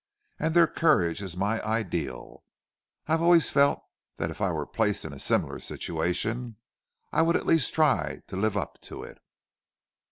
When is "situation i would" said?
5.59-7.35